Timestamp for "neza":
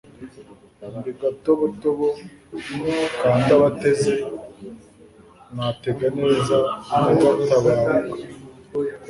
6.19-6.57